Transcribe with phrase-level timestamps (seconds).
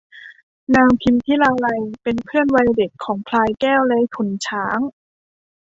[0.75, 4.79] นางพิมพิลาไลยเป็นเพื่อนวัยเด็กของพลายแก้วและขุนช้าง